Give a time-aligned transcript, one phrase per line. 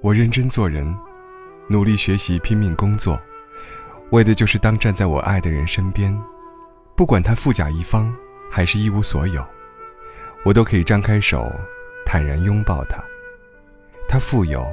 [0.00, 0.96] 我认真做人，
[1.68, 3.20] 努力学习，拼命工作，
[4.10, 6.16] 为的就是当站在我爱的人身边，
[6.96, 8.14] 不管他富甲一方
[8.48, 9.44] 还是一无所有，
[10.44, 11.50] 我都可以张开手，
[12.06, 13.02] 坦然拥抱他。
[14.08, 14.64] 他富有，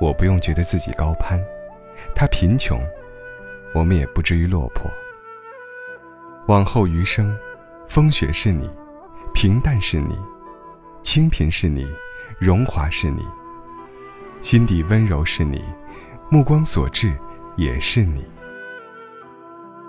[0.00, 1.38] 我不用觉得自己高攀；
[2.14, 2.80] 他贫穷，
[3.74, 4.90] 我们也不至于落魄。
[6.46, 7.36] 往后余生，
[7.88, 8.70] 风雪是你，
[9.34, 10.18] 平淡是你，
[11.02, 11.86] 清贫是你，
[12.38, 13.22] 荣华是你。
[14.42, 15.62] 心底温柔是你，
[16.30, 17.12] 目光所至
[17.56, 18.24] 也是你。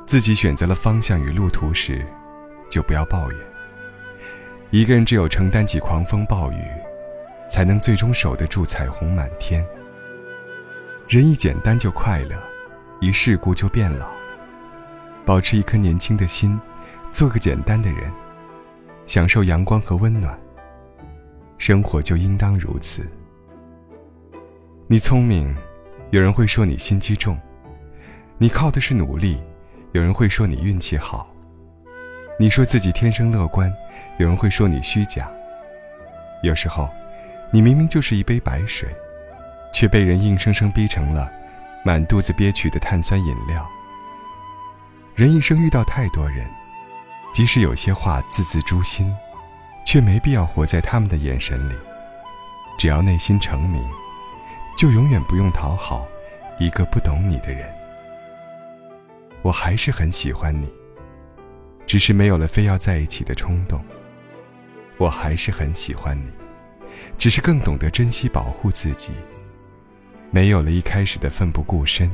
[0.05, 2.05] 自己选择了方向与路途时，
[2.69, 3.39] 就不要抱怨。
[4.69, 6.63] 一个人只有承担起狂风暴雨，
[7.49, 9.65] 才能最终守得住彩虹满天。
[11.07, 12.35] 人一简单就快乐，
[12.99, 14.09] 一世故就变老。
[15.25, 16.59] 保持一颗年轻的心，
[17.11, 18.11] 做个简单的人，
[19.05, 20.38] 享受阳光和温暖。
[21.57, 23.09] 生活就应当如此。
[24.92, 25.56] 你聪明，
[26.09, 27.34] 有人会说你心机重；
[28.38, 29.42] 你靠的是努力，
[29.94, 31.33] 有人会说你运气好。
[32.38, 33.73] 你说自己天生乐观，
[34.17, 35.31] 有人会说你虚假。
[36.44, 36.89] 有时候，
[37.53, 38.89] 你明明就是一杯白水，
[39.73, 41.31] 却被人硬生生逼成了
[41.86, 43.66] 满肚子憋屈的碳酸饮料。
[45.16, 46.45] 人一生遇到太多人，
[47.33, 49.09] 即使有些话字字诛心，
[49.86, 51.76] 却没必要活在他们的眼神里。
[52.78, 53.89] 只要内心澄明。
[54.81, 56.07] 就永远不用讨好
[56.57, 57.71] 一个不懂你的人。
[59.43, 60.67] 我还是很喜欢你，
[61.85, 63.79] 只是没有了非要在一起的冲动。
[64.97, 66.31] 我还是很喜欢你，
[67.15, 69.11] 只是更懂得珍惜保护自己，
[70.31, 72.09] 没有了一开始的奋不顾身。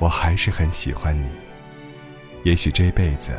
[0.00, 1.28] 我还是很喜欢你，
[2.42, 3.30] 也许这辈子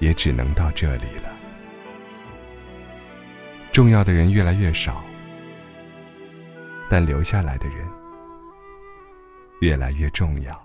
[0.00, 1.30] 也只能到这里了。
[3.70, 5.04] 重要的人越来越少。
[6.92, 7.86] 但留下来的人
[9.60, 10.60] 越来越重要。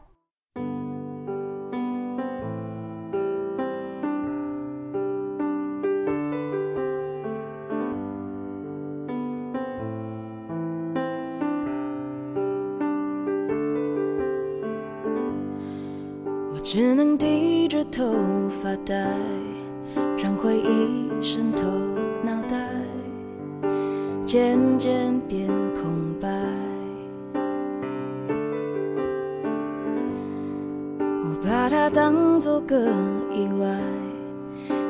[16.52, 18.96] 我只能低着头发呆，
[20.18, 21.64] 让回忆渗透
[22.24, 22.58] 脑袋，
[24.26, 25.48] 渐渐变
[31.44, 32.76] 把它当作个
[33.32, 33.68] 意外，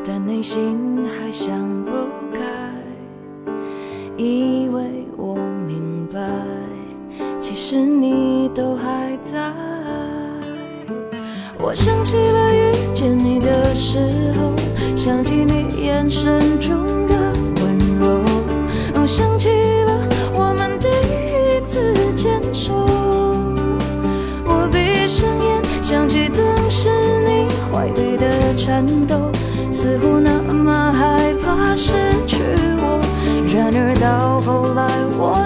[0.06, 1.92] 但内心还想不
[2.34, 3.52] 开，
[4.18, 5.36] 以为我
[5.68, 6.20] 明白，
[7.40, 9.54] 其实你都还在。
[11.58, 14.00] 我想起了遇见你的时
[14.40, 14.54] 候，
[14.96, 17.16] 想起你眼神中的
[17.62, 19.50] 温柔，想起
[28.56, 29.32] 颤抖，
[29.72, 31.94] 似乎那么害怕失
[32.26, 32.38] 去
[32.80, 33.02] 我。
[33.54, 35.46] 然而到后来，我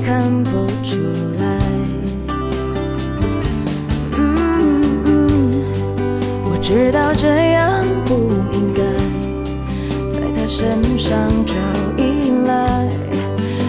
[0.00, 0.50] 看不
[0.82, 1.00] 出
[1.38, 1.44] 来，
[4.16, 5.64] 嗯嗯，
[6.44, 8.82] 我知道这样不应该
[10.12, 11.54] 在他身上找
[11.96, 12.88] 依赖，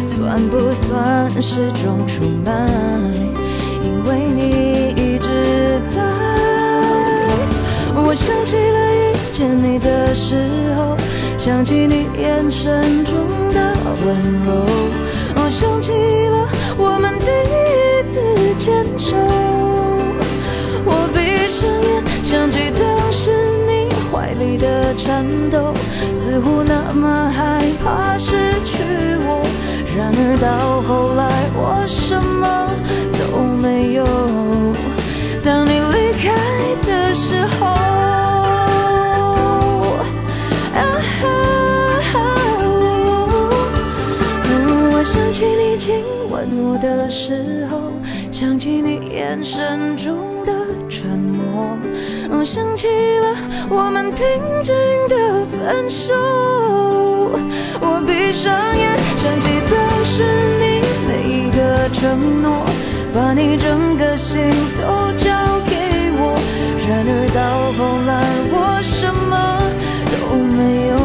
[0.05, 2.51] 算不算是种出卖？
[3.83, 6.01] 因为你一直在。
[7.95, 10.35] 我想起了遇见你的时
[10.77, 10.95] 候，
[11.37, 13.17] 想起你眼神中
[13.53, 13.73] 的
[14.05, 14.16] 温
[14.46, 14.66] 柔。
[25.07, 25.73] 颤抖，
[26.13, 28.83] 似乎那么害怕失去
[29.23, 29.41] 我。
[29.95, 31.23] 然而到后来，
[31.55, 32.67] 我什么
[33.17, 34.03] 都没有。
[35.45, 36.35] 当你离开
[36.83, 37.67] 的时候。
[37.67, 37.71] 啊
[44.91, 47.79] 我想起你亲吻我的时候，
[48.29, 50.51] 想起你眼神中的
[50.89, 51.77] 沉默，
[52.43, 52.87] 想起
[53.19, 53.35] 了
[53.69, 54.25] 我们平
[54.63, 54.73] 静
[55.67, 56.14] 分手。
[57.81, 58.47] 我闭上
[58.78, 59.75] 眼，想起当
[60.05, 60.23] 时
[60.61, 60.64] 你。
[61.05, 62.66] 每一个承诺，
[63.14, 65.29] 把你整个心都交
[65.67, 65.75] 给
[66.16, 66.40] 我。
[66.87, 67.40] 然而到
[67.78, 68.11] 后来，
[68.49, 69.35] 我什么
[70.09, 70.16] 都
[70.55, 70.96] 没有。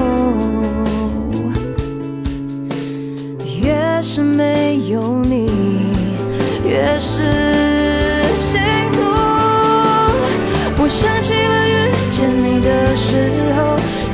[3.65, 3.67] 越
[4.01, 5.51] 是没有你，
[6.65, 7.42] 越是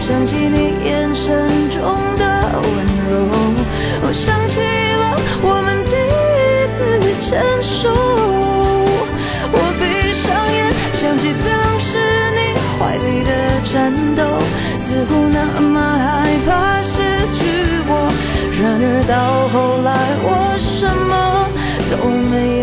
[0.09, 1.83] 想起你眼神中
[2.17, 2.25] 的
[2.63, 2.67] 温
[3.11, 3.29] 柔，
[4.01, 6.81] 我想起了我们第一次
[7.21, 7.93] 牵手。
[9.53, 11.99] 我闭上眼，想起当时
[12.33, 14.25] 你怀里的颤抖，
[14.79, 17.45] 似乎那么害怕失去
[17.87, 18.09] 我。
[18.63, 19.13] 然而到
[19.53, 19.93] 后来，
[20.25, 21.13] 我什么
[21.91, 22.58] 都没